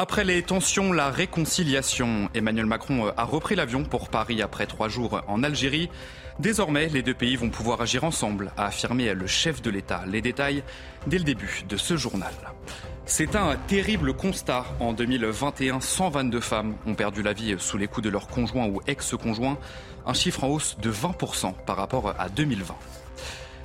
[0.00, 2.28] Après les tensions, la réconciliation.
[2.32, 5.90] Emmanuel Macron a repris l'avion pour Paris après trois jours en Algérie.
[6.38, 10.04] Désormais, les deux pays vont pouvoir agir ensemble, a affirmé le chef de l'État.
[10.06, 10.62] Les détails
[11.08, 12.32] dès le début de ce journal.
[13.06, 14.66] C'est un terrible constat.
[14.78, 18.80] En 2021, 122 femmes ont perdu la vie sous les coups de leur conjoint ou
[18.86, 19.58] ex-conjoint,
[20.06, 22.72] un chiffre en hausse de 20% par rapport à 2020.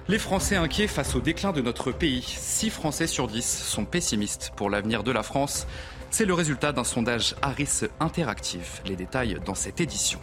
[0.10, 2.24] Les Français inquiets face au déclin de notre pays.
[2.24, 5.66] 6 Français sur 10 sont pessimistes pour l'avenir de la France.
[6.14, 8.82] C'est le résultat d'un sondage Harris Interactive.
[8.86, 10.20] Les détails dans cette édition.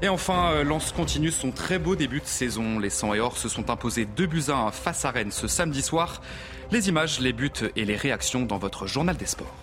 [0.00, 2.78] Et enfin, euh, Lens continue son très beau début de saison.
[2.78, 5.46] Les 100 et or se sont imposés 2 buts à 1 face à Rennes ce
[5.46, 6.22] samedi soir.
[6.70, 9.54] Les images, les buts et les réactions dans votre journal des sports.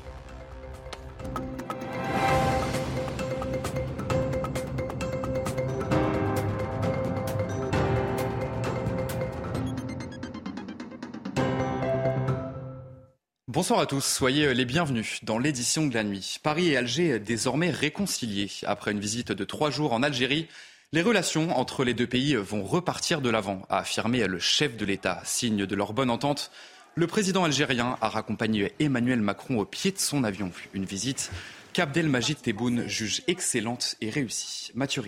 [13.51, 16.39] Bonsoir à tous, soyez les bienvenus dans l'édition de la nuit.
[16.41, 18.49] Paris et Alger désormais réconciliés.
[18.65, 20.47] Après une visite de trois jours en Algérie,
[20.93, 24.85] les relations entre les deux pays vont repartir de l'avant, a affirmé le chef de
[24.85, 25.21] l'État.
[25.25, 26.49] Signe de leur bonne entente,
[26.95, 30.53] le président algérien a raccompagné Emmanuel Macron au pied de son avion.
[30.71, 31.29] Une visite
[31.73, 34.71] qu'Abdelmajid Tebboune juge excellente et réussie.
[34.75, 35.03] Mathieu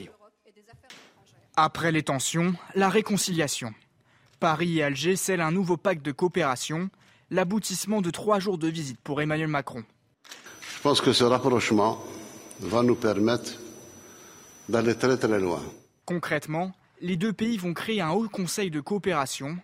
[1.55, 3.73] Après les tensions, la réconciliation.
[4.41, 6.89] Paris et Alger scellent un nouveau pacte de coopération
[7.33, 9.83] l'aboutissement de trois jours de visite pour Emmanuel Macron.
[10.75, 11.99] Je pense que ce rapprochement
[12.59, 13.53] va nous permettre
[14.69, 15.61] d'aller très très loin.
[16.05, 19.57] Concrètement, les deux pays vont créer un haut conseil de coopération.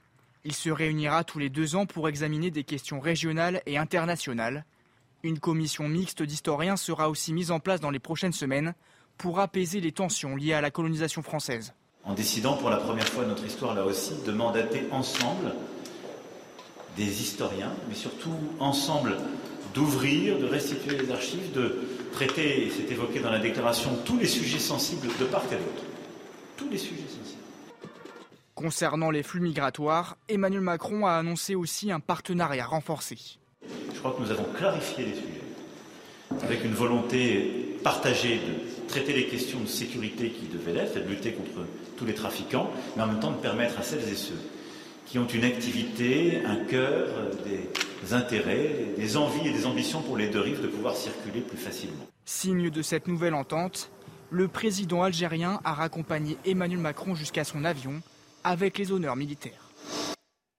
[0.45, 4.65] Il se réunira tous les deux ans pour examiner des questions régionales et internationales.
[5.21, 8.73] Une commission mixte d'historiens sera aussi mise en place dans les prochaines semaines
[9.17, 11.73] pour apaiser les tensions liées à la colonisation française.
[12.03, 15.53] En décidant pour la première fois de notre histoire là aussi de mandater ensemble
[16.97, 19.15] des historiens, mais surtout ensemble
[19.73, 21.75] d'ouvrir, de restituer les archives, de
[22.11, 25.83] traiter, et c'est évoqué dans la déclaration, tous les sujets sensibles de part et d'autre.
[26.57, 27.39] Tous les sujets sensibles.
[28.55, 33.17] Concernant les flux migratoires, Emmanuel Macron a annoncé aussi un partenariat renforcé.
[33.93, 39.27] Je crois que nous avons clarifié les sujets, avec une volonté partagée de traiter les
[39.27, 43.19] questions de sécurité qui devaient l'être, de lutter contre tous les trafiquants, mais en même
[43.19, 44.39] temps de permettre à celles et ceux
[45.09, 47.07] qui ont une activité, un cœur,
[47.43, 51.57] des intérêts, des envies et des ambitions pour les deux rives de pouvoir circuler plus
[51.57, 52.05] facilement.
[52.25, 53.89] Signe de cette nouvelle entente,
[54.29, 58.03] le président algérien a raccompagné Emmanuel Macron jusqu'à son avion
[58.43, 59.71] avec les honneurs militaires.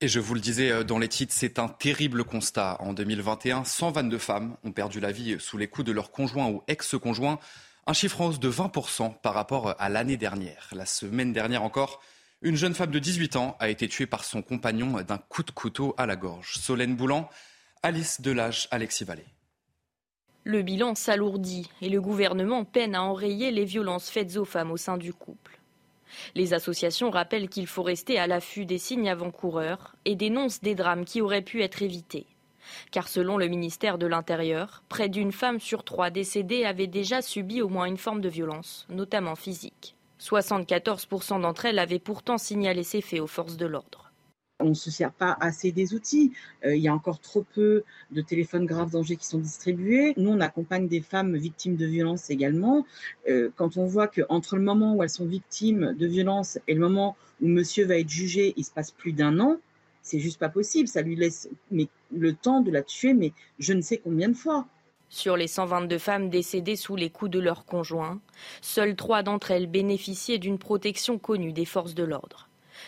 [0.01, 2.75] Et je vous le disais euh, dans les titres, c'est un terrible constat.
[2.81, 6.61] En 2021, 122 femmes ont perdu la vie sous les coups de leur conjoint ou
[6.67, 7.39] ex-conjoint,
[7.87, 10.67] un chiffre en hausse de 20% par rapport à l'année dernière.
[10.73, 12.01] La semaine dernière encore,
[12.43, 15.51] une jeune femme de 18 ans a été tuée par son compagnon d'un coup de
[15.51, 16.55] couteau à la gorge.
[16.55, 17.29] Solène Boulan,
[17.83, 19.27] Alice Delage, Alexis Vallée.
[20.43, 24.77] Le bilan s'alourdit et le gouvernement peine à enrayer les violences faites aux femmes au
[24.77, 25.59] sein du couple.
[26.33, 31.05] Les associations rappellent qu'il faut rester à l'affût des signes avant-coureurs et dénoncent des drames
[31.05, 32.25] qui auraient pu être évités.
[32.89, 37.61] Car selon le ministère de l'Intérieur, près d'une femme sur trois décédée avait déjà subi
[37.61, 39.95] au moins une forme de violence, notamment physique.
[40.21, 44.11] 74% d'entre elles avaient pourtant signalé ces faits aux forces de l'ordre.
[44.59, 46.33] On ne se sert pas assez des outils.
[46.63, 50.13] Euh, il y a encore trop peu de téléphones graves dangers qui sont distribués.
[50.17, 52.85] Nous, on accompagne des femmes victimes de violences également.
[53.27, 56.79] Euh, quand on voit qu'entre le moment où elles sont victimes de violences et le
[56.79, 59.57] moment où monsieur va être jugé, il se passe plus d'un an,
[60.03, 60.87] c'est juste pas possible.
[60.87, 64.35] Ça lui laisse mais, le temps de la tuer, mais je ne sais combien de
[64.35, 64.67] fois.
[65.13, 68.21] Sur les 122 femmes décédées sous les coups de leurs conjoints,
[68.61, 72.47] seules trois d'entre elles bénéficiaient d'une protection connue des forces de l'ordre.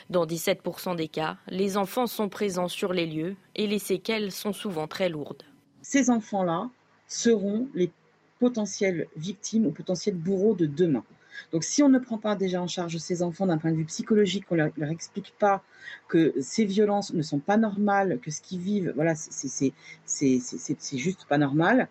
[0.10, 4.54] Dans 17% des cas, les enfants sont présents sur les lieux et les séquelles sont
[4.54, 5.44] souvent très lourdes.
[5.82, 6.70] Ces enfants-là
[7.10, 7.92] seront les
[8.40, 11.04] potentielles victimes ou potentiels bourreaux de demain.
[11.52, 13.86] Donc si on ne prend pas déjà en charge ces enfants d'un point de vue
[13.86, 15.64] psychologique, qu'on ne leur, explique pas
[16.08, 19.74] que ces violences ne sont pas normales, que ce qu'ils vivent, voilà, c'est
[20.94, 21.88] juste pas normal,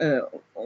[0.00, 0.20] euh,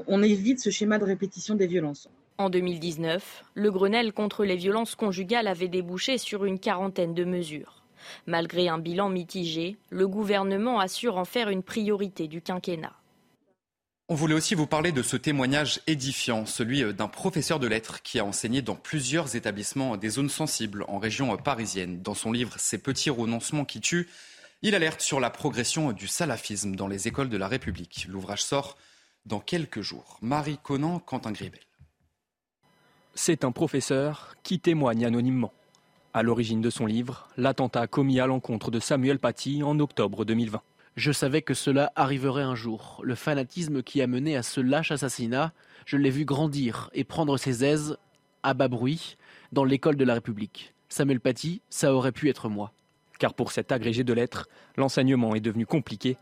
[0.07, 2.09] on évite ce schéma de répétition des violences.
[2.39, 7.83] En 2019, le Grenelle contre les violences conjugales avait débouché sur une quarantaine de mesures.
[8.27, 12.98] Malgré un bilan mitigé, le gouvernement assure en faire une priorité du quinquennat.
[14.11, 18.19] On voulait aussi vous parler de ce témoignage édifiant, celui d'un professeur de lettres qui
[18.19, 22.01] a enseigné dans plusieurs établissements des zones sensibles en région parisienne.
[22.01, 24.09] Dans son livre Ces petits renoncements qui tuent,
[24.63, 28.07] il alerte sur la progression du salafisme dans les écoles de la République.
[28.09, 28.79] L'ouvrage sort
[29.27, 30.17] dans quelques jours.
[30.23, 31.61] Marie Conan, Quentin Gribel.
[33.15, 35.53] C'est un professeur qui témoigne anonymement.
[36.15, 40.63] À l'origine de son livre, l'attentat commis à l'encontre de Samuel Paty en octobre 2020.
[40.99, 43.01] Je savais que cela arriverait un jour.
[43.05, 45.53] Le fanatisme qui a mené à ce lâche assassinat,
[45.87, 47.97] je l'ai vu grandir et prendre ses aises
[48.43, 49.17] à bas bruit
[49.53, 50.75] dans l'école de la République.
[50.89, 52.73] Samuel Paty, ça aurait pu être moi.
[53.21, 56.17] Car pour cet agrégé de lettres, l'enseignement est devenu compliqué.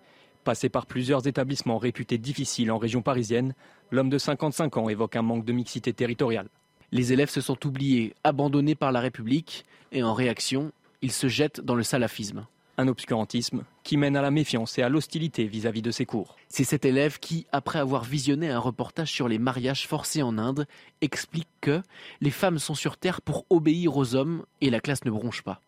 [0.44, 3.54] Passé par plusieurs établissements réputés difficiles en région parisienne,
[3.90, 6.50] l'homme de 55 ans évoque un manque de mixité territoriale.
[6.92, 10.70] Les élèves se sont oubliés, abandonnés par la République, et en réaction,
[11.00, 12.46] ils se jettent dans le salafisme
[12.78, 16.36] un obscurantisme qui mène à la méfiance et à l'hostilité vis-à-vis de ses cours.
[16.48, 20.66] C'est cet élève qui, après avoir visionné un reportage sur les mariages forcés en Inde,
[21.00, 21.82] explique que
[22.20, 25.60] les femmes sont sur Terre pour obéir aux hommes et la classe ne bronche pas.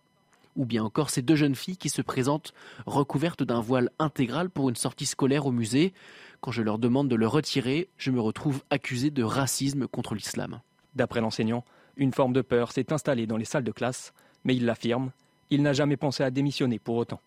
[0.57, 2.53] Ou bien encore ces deux jeunes filles qui se présentent
[2.87, 5.93] recouvertes d'un voile intégral pour une sortie scolaire au musée.
[6.41, 10.61] Quand je leur demande de le retirer, je me retrouve accusé de racisme contre l'islam.
[10.97, 11.65] D'après l'enseignant,
[11.97, 14.13] une forme de peur s'est installée dans les salles de classe,
[14.45, 15.11] mais il l'affirme,
[15.51, 17.21] il n'a jamais pensé à démissionner pour autant.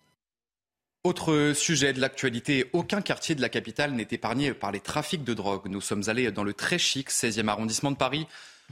[1.04, 5.34] Autre sujet de l'actualité, aucun quartier de la capitale n'est épargné par les trafics de
[5.34, 5.68] drogue.
[5.68, 8.28] Nous sommes allés dans le très chic 16e arrondissement de Paris,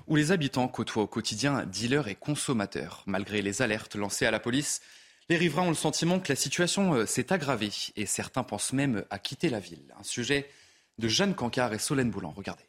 [0.07, 3.03] où les habitants côtoient au quotidien dealers et consommateurs.
[3.07, 4.81] Malgré les alertes lancées à la police,
[5.29, 9.05] les riverains ont le sentiment que la situation euh, s'est aggravée et certains pensent même
[9.09, 9.93] à quitter la ville.
[9.99, 10.49] Un sujet
[10.99, 12.33] de Jeanne Cancard et Solène Boulan.
[12.35, 12.63] Regardez.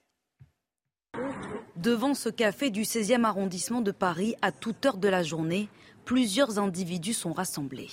[1.76, 5.68] Devant ce café du 16e arrondissement de Paris, à toute heure de la journée,
[6.04, 7.90] plusieurs individus sont rassemblés.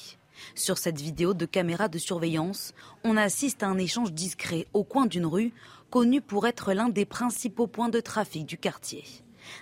[0.56, 2.74] Sur cette vidéo de caméra de surveillance,
[3.04, 5.54] on assiste à un échange discret au coin d'une rue
[5.90, 9.04] connue pour être l'un des principaux points de trafic du quartier.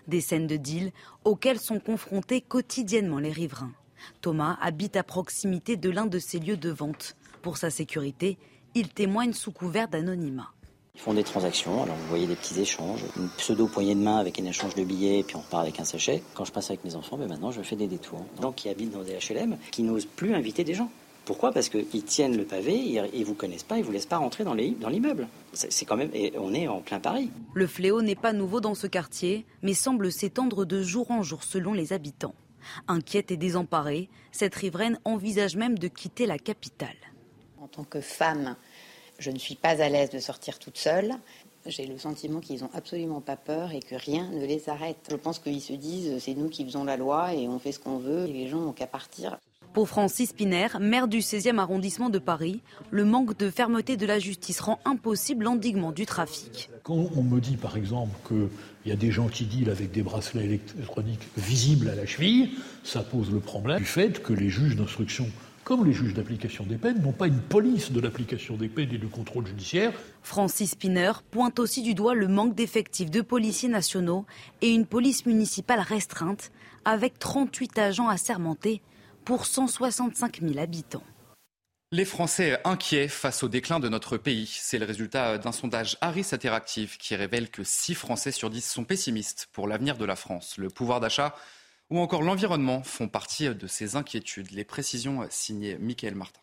[0.07, 0.91] Des scènes de deal
[1.23, 3.73] auxquelles sont confrontés quotidiennement les riverains.
[4.21, 7.15] Thomas habite à proximité de l'un de ces lieux de vente.
[7.41, 8.37] Pour sa sécurité,
[8.73, 10.54] il témoigne sous couvert d'anonymat.
[10.95, 14.17] Ils font des transactions, alors vous voyez des petits échanges, une pseudo poignée de main
[14.17, 16.23] avec un échange de billets, puis on repart avec un sachet.
[16.33, 18.25] Quand je passe avec mes enfants, ben maintenant je fais des détours.
[18.37, 20.89] Des gens qui habitent dans des HLM, qui n'osent plus inviter des gens.
[21.25, 21.51] Pourquoi?
[21.51, 24.43] Parce qu'ils tiennent le pavé, ils ne vous connaissent pas, ils vous laissent pas rentrer
[24.43, 25.27] dans l'immeuble.
[25.53, 27.31] C'est quand même, et on est en plein Paris.
[27.55, 31.43] Le fléau n'est pas nouveau dans ce quartier, mais semble s'étendre de jour en jour
[31.43, 32.35] selon les habitants.
[32.87, 36.95] Inquiète et désemparée, cette riveraine envisage même de quitter la capitale.
[37.59, 38.55] En tant que femme,
[39.19, 41.13] je ne suis pas à l'aise de sortir toute seule.
[41.65, 44.97] J'ai le sentiment qu'ils n'ont absolument pas peur et que rien ne les arrête.
[45.09, 47.79] Je pense qu'ils se disent c'est nous qui faisons la loi et on fait ce
[47.79, 49.37] qu'on veut et les gens n'ont qu'à partir.
[49.75, 54.19] Pour Francis Piner, maire du 16e arrondissement de Paris, le manque de fermeté de la
[54.19, 56.69] justice rend impossible l'endiguement du trafic.
[56.83, 58.47] Quand on me dit par exemple qu'il
[58.89, 62.51] y a des gens qui dealent avec des bracelets électroniques visibles à la cheville,
[62.85, 65.27] ça pose le problème du fait que les juges d'instruction
[65.65, 68.99] comme les juges d'application des peines, n'ont pas une police de l'application des peines et
[68.99, 69.91] du contrôle judiciaire.
[70.21, 74.25] Francis Spinner pointe aussi du doigt le manque d'effectifs de policiers nationaux
[74.61, 76.51] et une police municipale restreinte,
[76.85, 78.83] avec 38 agents assermentés
[79.25, 81.03] pour 165 000 habitants.
[81.91, 84.47] Les Français inquiets face au déclin de notre pays.
[84.59, 88.83] C'est le résultat d'un sondage Harris Interactive qui révèle que 6 Français sur 10 sont
[88.83, 90.57] pessimistes pour l'avenir de la France.
[90.57, 91.33] Le pouvoir d'achat
[91.89, 94.51] ou encore l'environnement font partie de ces inquiétudes.
[94.51, 96.41] Les précisions signées Michael Martin.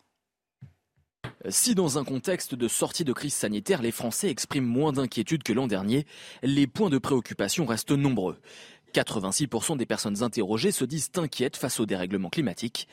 [1.49, 5.51] Si dans un contexte de sortie de crise sanitaire, les Français expriment moins d'inquiétude que
[5.51, 6.05] l'an dernier,
[6.41, 8.39] les points de préoccupation restent nombreux.
[8.93, 12.87] 86% des personnes interrogées se disent inquiètes face au dérèglement climatique.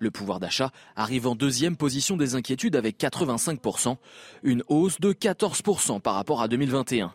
[0.00, 3.96] Le pouvoir d'achat arrive en deuxième position des inquiétudes avec 85%,
[4.42, 7.14] une hausse de 14% par rapport à 2021.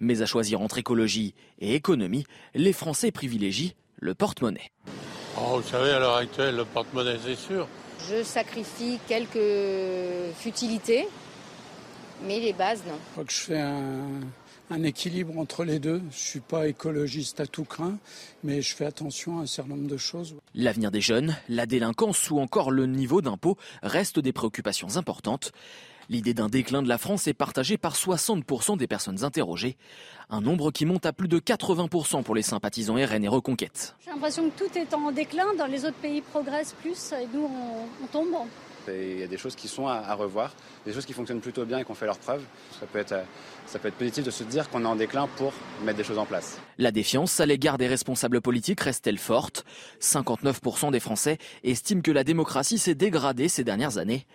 [0.00, 4.70] Mais à choisir entre écologie et économie, les Français privilégient le porte-monnaie.
[5.36, 7.68] Oh, vous savez, à l'heure actuelle, le porte-monnaie, c'est sûr.
[8.08, 9.38] Je sacrifie quelques
[10.36, 11.08] futilités,
[12.26, 12.94] mais les bases, non.
[12.94, 15.98] Je crois que je fais un, équilibre entre les deux.
[15.98, 17.98] Je ne suis pas écologiste à tout craint,
[18.44, 20.36] mais je fais attention à un certain nombre de choses.
[20.54, 25.52] L'avenir des jeunes, la délinquance ou encore le niveau d'impôt restent des préoccupations importantes.
[26.10, 29.76] L'idée d'un déclin de la France est partagée par 60% des personnes interrogées,
[30.30, 33.94] un nombre qui monte à plus de 80% pour les sympathisants RN et Reconquête.
[34.02, 37.50] J'ai l'impression que tout est en déclin, dans les autres pays progressent plus et nous
[38.02, 38.34] on, tombe.
[38.88, 40.54] Et il y a des choses qui sont à, revoir,
[40.86, 42.42] des choses qui fonctionnent plutôt bien et qui ont fait leur preuve.
[42.80, 43.14] Ça peut être,
[43.66, 45.52] ça peut être positif de se dire qu'on est en déclin pour
[45.84, 46.58] mettre des choses en place.
[46.78, 49.66] La défiance à l'égard des responsables politiques reste-t-elle forte?
[50.00, 54.26] 59% des Français estiment que la démocratie s'est dégradée ces dernières années.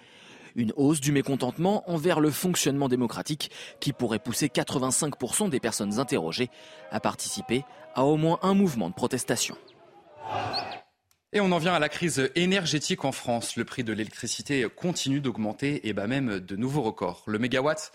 [0.56, 6.50] Une hausse du mécontentement envers le fonctionnement démocratique qui pourrait pousser 85% des personnes interrogées
[6.92, 7.64] à participer
[7.96, 9.58] à au moins un mouvement de protestation.
[11.36, 13.56] Et on en vient à la crise énergétique en France.
[13.56, 17.24] Le prix de l'électricité continue d'augmenter et bat même de nouveaux records.
[17.26, 17.92] Le mégawatt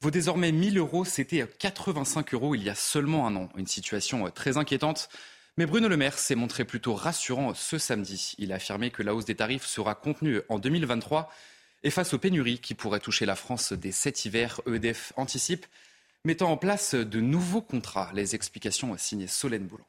[0.00, 1.04] vaut désormais 1000 euros.
[1.04, 3.48] C'était 85 euros il y a seulement un an.
[3.56, 5.08] Une situation très inquiétante.
[5.56, 8.34] Mais Bruno Le Maire s'est montré plutôt rassurant ce samedi.
[8.38, 11.30] Il a affirmé que la hausse des tarifs sera contenue en 2023
[11.82, 15.66] et face aux pénuries qui pourraient toucher la France dès cet hiver, EDF anticipe,
[16.24, 18.10] mettant en place de nouveaux contrats.
[18.14, 19.86] Les explications signées Solène Boulan.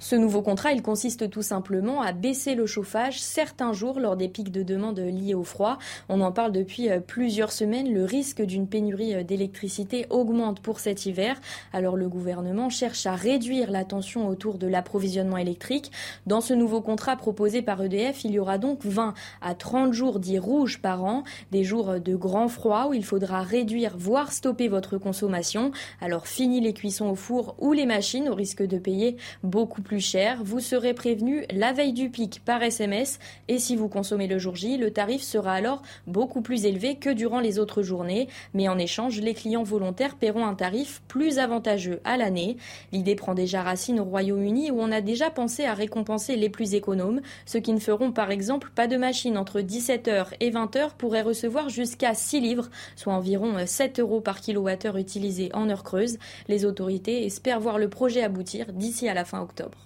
[0.00, 4.28] Ce nouveau contrat, il consiste tout simplement à baisser le chauffage certains jours lors des
[4.28, 5.78] pics de demande liés au froid.
[6.08, 7.92] On en parle depuis euh, plusieurs semaines.
[7.92, 11.40] Le risque d'une pénurie euh, d'électricité augmente pour cet hiver.
[11.72, 15.90] Alors le gouvernement cherche à réduire la tension autour de l'approvisionnement électrique.
[16.26, 20.20] Dans ce nouveau contrat proposé par EDF, il y aura donc 20 à 30 jours
[20.20, 24.68] dits rouges par an, des jours de grand froid où il faudra réduire, voire stopper
[24.68, 25.72] votre consommation.
[26.00, 29.87] Alors fini les cuissons au four ou les machines au risque de payer beaucoup plus
[29.96, 30.40] cher.
[30.44, 33.18] Vous serez prévenu la veille du pic par SMS
[33.48, 37.08] et si vous consommez le jour J, le tarif sera alors beaucoup plus élevé que
[37.08, 38.28] durant les autres journées.
[38.52, 42.58] Mais en échange, les clients volontaires paieront un tarif plus avantageux à l'année.
[42.92, 46.74] L'idée prend déjà racine au Royaume-Uni où on a déjà pensé à récompenser les plus
[46.74, 47.22] économes.
[47.46, 51.70] Ceux qui ne feront par exemple pas de machine entre 17h et 20h pourraient recevoir
[51.70, 56.18] jusqu'à 6 livres, soit environ 7 euros par kilowattheure utilisé en heure creuse.
[56.48, 59.77] Les autorités espèrent voir le projet aboutir d'ici à la fin octobre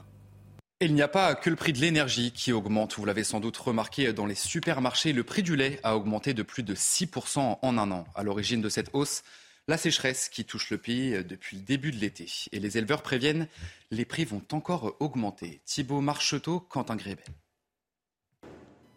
[0.84, 2.96] il n'y a pas que le prix de l'énergie qui augmente.
[2.96, 5.12] Vous l'avez sans doute remarqué dans les supermarchés.
[5.12, 8.04] Le prix du lait a augmenté de plus de 6% en un an.
[8.14, 9.22] À l'origine de cette hausse,
[9.68, 12.26] la sécheresse qui touche le pays depuis le début de l'été.
[12.50, 13.46] Et les éleveurs préviennent,
[13.92, 15.60] les prix vont encore augmenter.
[15.64, 17.24] Thibault Marcheteau, Quentin Grébel.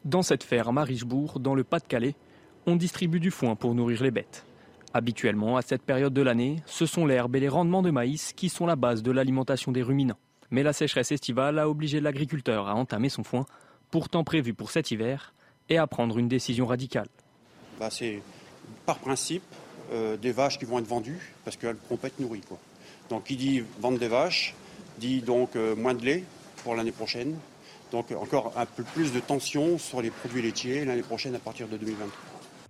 [0.06, 2.16] Dans cette ferme à Richebourg, dans le Pas-de-Calais,
[2.66, 4.44] on distribue du foin pour nourrir les bêtes.
[4.94, 8.50] Habituellement, à cette période de l'année, ce sont l'herbe et les rendements de maïs qui
[8.50, 10.18] sont la base de l'alimentation des ruminants.
[10.52, 13.46] Mais la sécheresse estivale a obligé l'agriculteur à entamer son foin,
[13.92, 15.34] pourtant prévu pour cet hiver,
[15.70, 17.08] et à prendre une décision radicale.
[17.80, 18.22] Bah, c'est
[18.86, 19.44] par principe
[19.92, 22.42] euh, des vaches qui vont être vendues parce qu'elles ne pourront pas être nourries.
[23.10, 24.56] Donc qui dit vendre des vaches
[24.98, 26.24] dit donc euh, moins de lait
[26.64, 27.38] pour l'année prochaine.
[27.92, 31.68] Donc encore un peu plus de tension sur les produits laitiers l'année prochaine à partir
[31.68, 32.12] de 2023.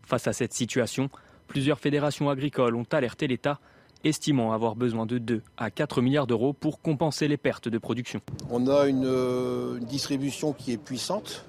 [0.05, 1.09] Face à cette situation,
[1.47, 3.59] plusieurs fédérations agricoles ont alerté l'État
[4.03, 8.21] estimant avoir besoin de 2 à 4 milliards d'euros pour compenser les pertes de production.
[8.49, 11.45] On a une, euh, distribution qui est puissante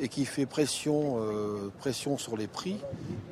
[0.00, 2.76] et qui fait pression, euh, pression sur les prix.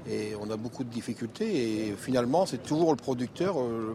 [0.08, 1.88] Et on a beaucoup de difficultés.
[1.88, 3.94] Et finalement, c'est toujours le producteur euh,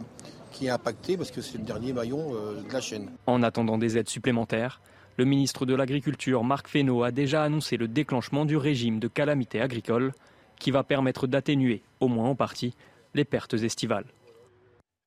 [0.52, 3.10] qui est impacté parce que c'est le dernier maillon de la chaîne.
[3.26, 4.82] En attendant des aides supplémentaires,
[5.18, 9.62] le ministre de l'Agriculture, Marc Fesneau, a déjà annoncé le déclenchement du régime de calamité
[9.62, 10.14] agricole
[10.60, 12.76] qui va permettre d'atténuer, au moins en partie,
[13.14, 14.06] les pertes estivales.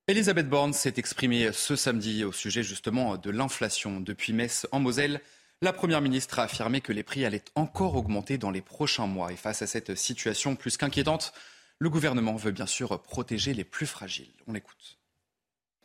[0.07, 3.99] Elisabeth Borne s'est exprimée ce samedi au sujet justement de l'inflation.
[3.99, 5.19] Depuis Metz en Moselle,
[5.63, 9.33] la Première ministre a affirmé que les prix allaient encore augmenter dans les prochains mois.
[9.33, 11.33] Et face à cette situation plus qu'inquiétante,
[11.79, 14.31] le gouvernement veut bien sûr protéger les plus fragiles.
[14.45, 14.99] On l'écoute.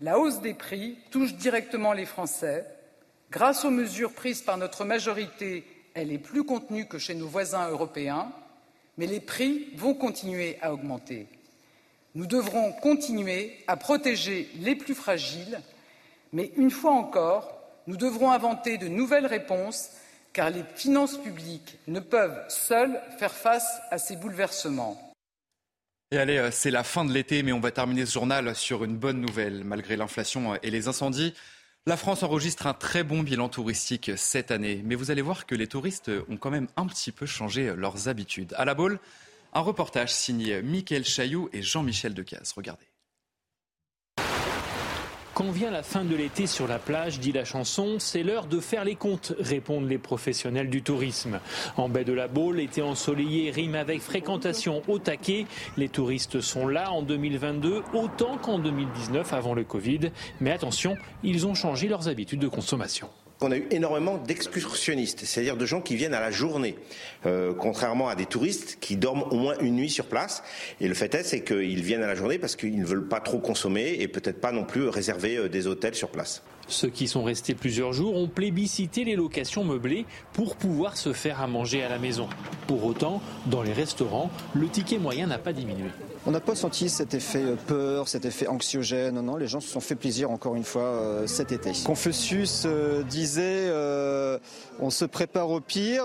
[0.00, 2.66] La hausse des prix touche directement les Français.
[3.30, 7.70] Grâce aux mesures prises par notre majorité, elle est plus contenue que chez nos voisins
[7.70, 8.30] européens,
[8.98, 11.26] mais les prix vont continuer à augmenter.
[12.16, 15.60] Nous devrons continuer à protéger les plus fragiles,
[16.32, 19.90] mais une fois encore, nous devrons inventer de nouvelles réponses,
[20.32, 25.12] car les finances publiques ne peuvent seules faire face à ces bouleversements.
[26.10, 28.82] Et allez, euh, c'est la fin de l'été, mais on va terminer ce journal sur
[28.82, 29.62] une bonne nouvelle.
[29.62, 31.34] Malgré l'inflation et les incendies,
[31.86, 34.82] la France enregistre un très bon bilan touristique cette année.
[34.84, 38.08] Mais vous allez voir que les touristes ont quand même un petit peu changé leurs
[38.08, 38.52] habitudes.
[38.56, 38.98] À la Baule,
[39.52, 42.52] un reportage signé Mickaël Chailloux et Jean-Michel Decaze.
[42.56, 42.86] Regardez.
[45.40, 48.60] Quand vient la fin de l'été sur la plage, dit la chanson, c'est l'heure de
[48.60, 51.40] faire les comptes, répondent les professionnels du tourisme.
[51.78, 55.46] En baie de la Baule, l'été ensoleillé rime avec fréquentation au taquet.
[55.78, 60.10] Les touristes sont là en 2022 autant qu'en 2019 avant le Covid.
[60.40, 63.08] Mais attention, ils ont changé leurs habitudes de consommation.
[63.42, 66.76] On a eu énormément d'excursionnistes, c'est-à-dire de gens qui viennent à la journée,
[67.24, 70.42] euh, contrairement à des touristes qui dorment au moins une nuit sur place.
[70.78, 73.20] Et le fait est, c'est qu'ils viennent à la journée parce qu'ils ne veulent pas
[73.20, 76.42] trop consommer et peut-être pas non plus réserver euh, des hôtels sur place.
[76.68, 80.04] Ceux qui sont restés plusieurs jours ont plébiscité les locations meublées
[80.34, 82.28] pour pouvoir se faire à manger à la maison.
[82.66, 85.88] Pour autant, dans les restaurants, le ticket moyen n'a pas diminué.
[86.26, 89.18] On n'a pas senti cet effet euh, peur, cet effet anxiogène.
[89.22, 91.72] Non, les gens se sont fait plaisir encore une fois euh, cet été.
[91.84, 93.70] Confucius euh, disait
[94.80, 96.04] on se prépare au pire,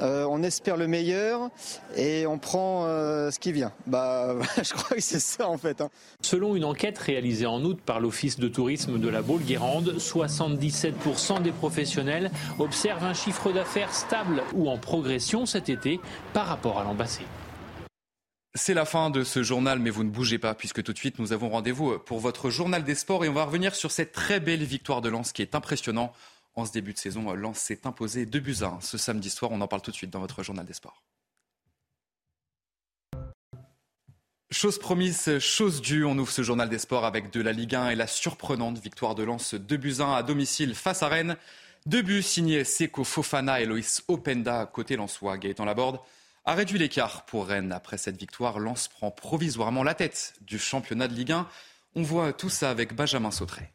[0.00, 1.50] on espère le meilleur
[1.96, 3.72] et on prend ce qui vient.
[3.86, 5.80] Bah, je crois que c'est ça en fait.
[5.80, 5.90] Hein.
[6.22, 11.52] Selon une enquête réalisée en août par l'Office de tourisme de la Baule-Guérande, 77% des
[11.52, 16.00] professionnels observent un chiffre d'affaires stable ou en progression cet été
[16.32, 17.22] par rapport à l'an passé.
[18.54, 21.18] C'est la fin de ce journal, mais vous ne bougez pas, puisque tout de suite,
[21.18, 24.40] nous avons rendez-vous pour votre journal des sports et on va revenir sur cette très
[24.40, 26.12] belle victoire de Lens qui est impressionnant.
[26.54, 29.52] En ce début de saison, Lens s'est imposé 2 buts 1 ce samedi soir.
[29.52, 31.02] On en parle tout de suite dans votre journal des sports.
[34.50, 37.88] Chose promise, chose due, on ouvre ce journal des sports avec de la Ligue 1
[37.88, 41.38] et la surprenante victoire de Lens 2 buts 1 à domicile face à Rennes.
[41.86, 45.38] Deux buts signés Seko Fofana et Loïs Openda côté Lensois.
[45.38, 46.00] Gaëtan Laborde
[46.44, 47.72] a réduit l'écart pour Rennes.
[47.72, 51.46] Après cette victoire, Lens prend provisoirement la tête du championnat de Ligue 1.
[51.94, 53.72] On voit tout ça avec Benjamin Sautré.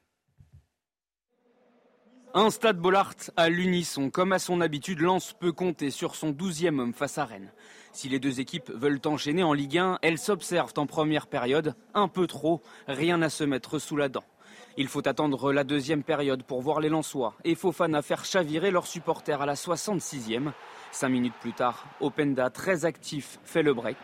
[2.33, 4.09] Un stade Bollard à l'unisson.
[4.09, 7.51] Comme à son habitude, Lens peut compter sur son douzième homme face à Rennes.
[7.93, 11.73] Si les deux équipes veulent enchaîner en Ligue 1, elles s'observent en première période.
[11.93, 14.25] Un peu trop, rien à se mettre sous la dent.
[14.77, 18.85] Il faut attendre la deuxième période pour voir les Lensois et Fofana faire chavirer leurs
[18.85, 20.51] supporters à la 66e.
[20.91, 23.97] Cinq minutes plus tard, Openda, très actif, fait le break.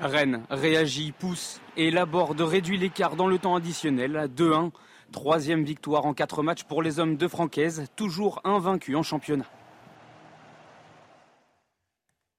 [0.00, 4.70] Rennes réagit, pousse et Laborde réduit l'écart dans le temps additionnel, 2-1.
[5.12, 9.46] Troisième victoire en quatre matchs pour les hommes de Francaise, toujours invaincus en championnat.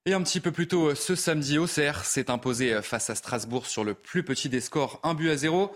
[0.05, 3.83] Et un petit peu plus tôt ce samedi, Auxerre s'est imposé face à Strasbourg sur
[3.83, 5.75] le plus petit des scores, un but à zéro.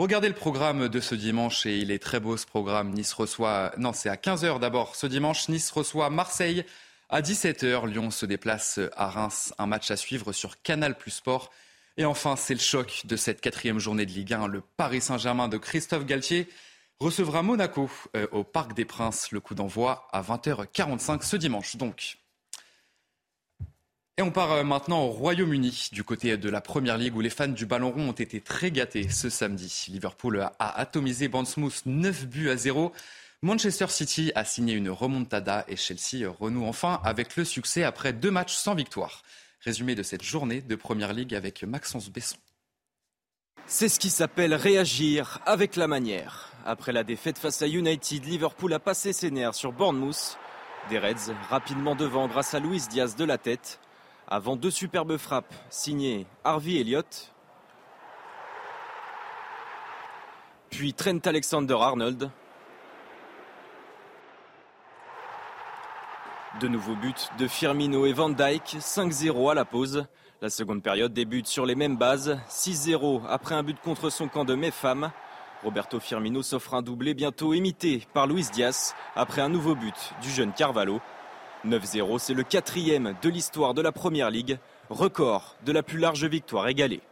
[0.00, 2.90] Regardez le programme de ce dimanche et il est très beau ce programme.
[2.90, 6.64] Nice reçoit, non c'est à 15h d'abord ce dimanche, Nice reçoit Marseille.
[7.10, 9.54] À 17h, Lyon se déplace à Reims.
[9.56, 11.50] Un match à suivre sur Canal Plus Sport.
[11.96, 14.46] Et enfin, c'est le choc de cette quatrième journée de Ligue 1.
[14.46, 16.48] Le Paris Saint-Germain de Christophe Galtier
[17.00, 19.32] recevra Monaco euh, au Parc des Princes.
[19.32, 21.76] Le coup d'envoi à 20h45 ce dimanche.
[21.76, 22.18] Donc.
[24.18, 27.30] Et on part euh, maintenant au Royaume-Uni, du côté de la Première Ligue, où les
[27.30, 29.86] fans du ballon rond ont été très gâtés ce samedi.
[29.88, 32.92] Liverpool a atomisé Bournemouth 9 buts à 0.
[33.40, 38.32] Manchester City a signé une remontada et Chelsea renoue enfin avec le succès après deux
[38.32, 39.22] matchs sans victoire.
[39.60, 42.36] Résumé de cette journée de Première Ligue avec Maxence Besson.
[43.66, 46.50] C'est ce qui s'appelle réagir avec la manière.
[46.66, 50.36] Après la défaite face à United, Liverpool a passé ses nerfs sur Bournemouth.
[50.90, 53.78] Des Reds rapidement devant grâce à Luis Diaz de la tête.
[54.26, 57.32] Avant deux superbes frappes signées Harvey Elliott.
[60.70, 62.32] Puis Trent Alexander-Arnold.
[66.56, 70.06] De nouveaux buts de Firmino et Van Dijk, 5-0 à la pause.
[70.40, 74.44] La seconde période débute sur les mêmes bases, 6-0 après un but contre son camp
[74.44, 75.12] de Mefam.
[75.62, 80.30] Roberto Firmino s'offre un doublé bientôt imité par Luis Diaz après un nouveau but du
[80.30, 81.00] jeune Carvalho.
[81.64, 84.58] 9-0, c'est le quatrième de l'histoire de la Première Ligue,
[84.90, 87.02] record de la plus large victoire égalée.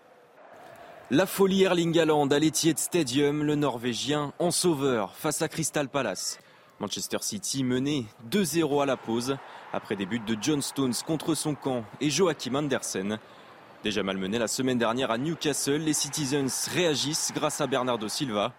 [1.13, 6.41] La folie Erling Haaland à l'Etihad Stadium, le Norvégien en sauveur face à Crystal Palace.
[6.79, 9.39] Manchester City menait 2-0 à la pause
[9.73, 13.19] après des buts de John Stones contre son camp et Joachim Andersen.
[13.83, 18.53] Déjà malmené la semaine dernière à Newcastle, les Citizens réagissent grâce à Bernardo Silva.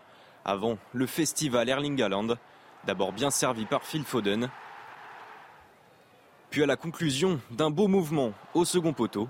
[0.45, 2.37] Avant le festival Erling Haaland,
[2.85, 4.49] d'abord bien servi par Phil Foden.
[6.49, 9.27] Puis à la conclusion d'un beau mouvement au second poteau.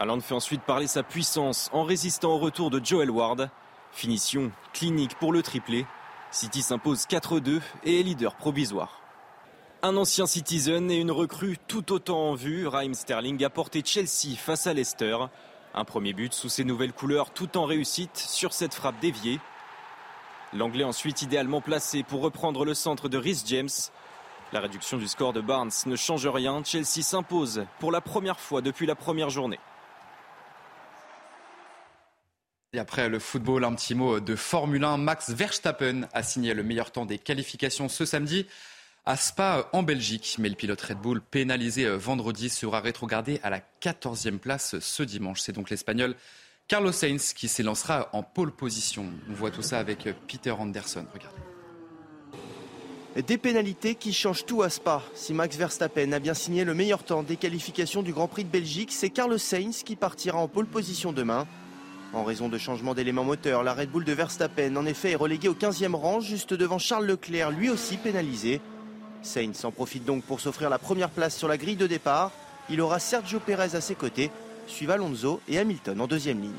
[0.00, 3.48] Haaland fait ensuite parler sa puissance en résistant au retour de Joel Ward.
[3.92, 5.86] Finition clinique pour le triplé.
[6.30, 9.00] City s'impose 4-2 et est leader provisoire.
[9.82, 14.36] Un ancien Citizen et une recrue tout autant en vue, Raheem Sterling a porté Chelsea
[14.36, 15.16] face à Leicester.
[15.74, 19.38] Un premier but sous ses nouvelles couleurs tout en réussite sur cette frappe déviée.
[20.52, 23.68] L'anglais ensuite idéalement placé pour reprendre le centre de Rhys James.
[24.52, 26.62] La réduction du score de Barnes ne change rien.
[26.64, 29.60] Chelsea s'impose pour la première fois depuis la première journée.
[32.74, 34.98] Et après le football, un petit mot de Formule 1.
[34.98, 38.46] Max Verstappen a signé le meilleur temps des qualifications ce samedi
[39.06, 40.36] à Spa en Belgique.
[40.38, 45.02] Mais le pilote Red Bull, pénalisé euh, vendredi, sera rétrogradé à la 14e place ce
[45.02, 45.40] dimanche.
[45.40, 46.14] C'est donc l'Espagnol
[46.66, 49.06] Carlos Sainz qui s'élancera en pole position.
[49.30, 51.06] On voit tout ça avec euh, Peter Anderson.
[51.14, 51.40] Regardez.
[53.26, 55.02] Des pénalités qui changent tout à Spa.
[55.14, 58.50] Si Max Verstappen a bien signé le meilleur temps des qualifications du Grand Prix de
[58.50, 61.46] Belgique, c'est Carlos Sainz qui partira en pole position demain.
[62.14, 65.48] En raison de changements d'éléments moteurs, la Red Bull de Verstappen en effet est reléguée
[65.48, 68.62] au 15e rang, juste devant Charles Leclerc, lui aussi pénalisé.
[69.20, 72.32] Sainz en profite donc pour s'offrir la première place sur la grille de départ.
[72.70, 74.30] Il aura Sergio Pérez à ses côtés,
[74.66, 76.52] suivent Alonso et Hamilton en deuxième ligne.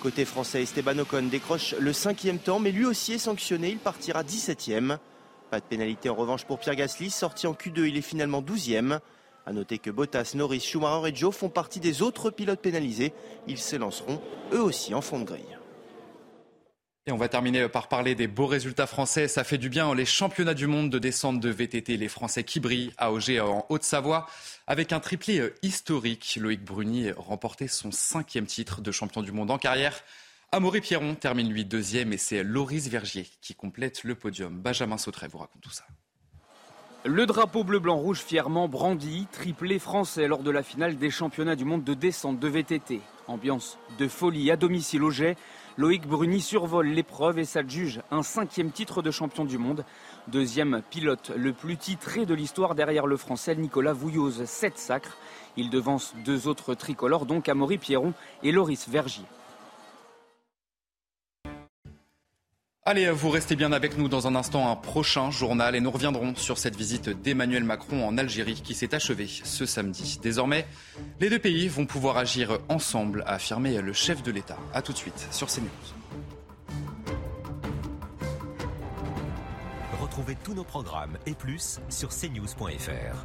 [0.00, 4.22] Côté français, Esteban Ocon décroche le cinquième temps, mais lui aussi est sanctionné, il partira
[4.22, 4.98] 17e.
[5.50, 9.00] Pas de pénalité en revanche pour Pierre Gasly, sorti en Q2, il est finalement 12e.
[9.46, 13.12] A noter que Bottas, Norris, Schumacher et Joe font partie des autres pilotes pénalisés.
[13.48, 14.20] Ils s'élanceront
[14.52, 15.58] eux aussi en fond de grille.
[17.06, 19.26] Et on va terminer par parler des beaux résultats français.
[19.26, 19.92] Ça fait du bien.
[19.92, 23.66] Les championnats du monde de descente de VTT, les Français qui brillent à Auger en
[23.70, 24.28] Haute-Savoie.
[24.68, 29.58] Avec un triplé historique, Loïc Bruni remportait son cinquième titre de champion du monde en
[29.58, 30.04] carrière.
[30.52, 34.60] Amaury Pierron termine lui deuxième et c'est Loris Vergier qui complète le podium.
[34.60, 35.84] Benjamin Sautret vous raconte tout ça.
[37.04, 41.82] Le drapeau bleu-blanc-rouge fièrement brandi, triplé français lors de la finale des championnats du monde
[41.82, 43.00] de descente de VTT.
[43.26, 45.36] Ambiance de folie à domicile au jet.
[45.76, 49.84] Loïc Bruni survole l'épreuve et s'adjuge un cinquième titre de champion du monde.
[50.28, 55.18] Deuxième pilote le plus titré de l'histoire derrière le français Nicolas Vouilloz, sept sacres.
[55.56, 58.12] Il devance deux autres tricolores, donc Amaury Pierron
[58.44, 59.24] et Loris Vergier.
[62.84, 66.34] Allez, vous restez bien avec nous dans un instant, un prochain journal et nous reviendrons
[66.34, 70.18] sur cette visite d'Emmanuel Macron en Algérie qui s'est achevée ce samedi.
[70.20, 70.66] Désormais,
[71.20, 74.58] les deux pays vont pouvoir agir ensemble, a affirmé le chef de l'État.
[74.74, 75.68] A tout de suite sur CNews.
[80.00, 83.24] Retrouvez tous nos programmes et plus sur cnews.fr.